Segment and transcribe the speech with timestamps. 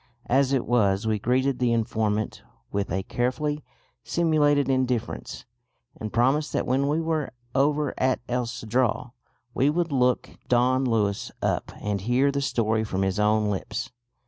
[0.25, 3.63] As it was we greeted the informant with a carefully
[4.03, 5.45] simulated indifference,
[5.95, 9.11] and promised that when we were over at El Cedral
[9.53, 13.91] we would look Don Luis up and hear the story from his own lips.